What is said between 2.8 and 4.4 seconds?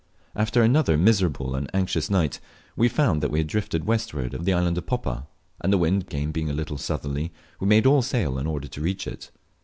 found that we had drifted westward